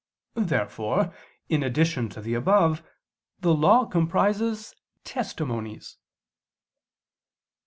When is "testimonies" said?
5.03-5.97